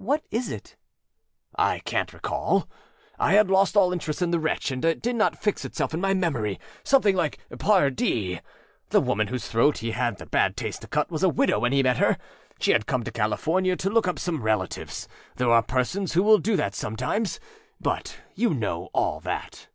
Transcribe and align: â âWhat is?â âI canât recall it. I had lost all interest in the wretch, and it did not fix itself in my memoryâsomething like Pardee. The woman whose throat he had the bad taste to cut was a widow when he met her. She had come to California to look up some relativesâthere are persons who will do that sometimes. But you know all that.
â 0.00 0.06
âWhat 0.06 0.20
is?â 0.30 0.76
âI 1.58 1.84
canât 1.84 2.14
recall 2.14 2.60
it. 2.62 2.66
I 3.18 3.34
had 3.34 3.50
lost 3.50 3.76
all 3.76 3.92
interest 3.92 4.22
in 4.22 4.30
the 4.30 4.40
wretch, 4.40 4.70
and 4.70 4.82
it 4.82 5.02
did 5.02 5.14
not 5.14 5.36
fix 5.36 5.62
itself 5.62 5.92
in 5.92 6.00
my 6.00 6.14
memoryâsomething 6.14 7.12
like 7.14 7.38
Pardee. 7.58 8.40
The 8.88 9.02
woman 9.02 9.26
whose 9.26 9.46
throat 9.46 9.76
he 9.76 9.90
had 9.90 10.16
the 10.16 10.24
bad 10.24 10.56
taste 10.56 10.80
to 10.80 10.88
cut 10.88 11.10
was 11.10 11.22
a 11.22 11.28
widow 11.28 11.58
when 11.58 11.72
he 11.72 11.82
met 11.82 11.98
her. 11.98 12.16
She 12.58 12.70
had 12.72 12.86
come 12.86 13.04
to 13.04 13.12
California 13.12 13.76
to 13.76 13.90
look 13.90 14.08
up 14.08 14.18
some 14.18 14.40
relativesâthere 14.40 15.50
are 15.50 15.62
persons 15.62 16.14
who 16.14 16.22
will 16.22 16.38
do 16.38 16.56
that 16.56 16.74
sometimes. 16.74 17.38
But 17.78 18.16
you 18.34 18.54
know 18.54 18.88
all 18.94 19.20
that. 19.20 19.68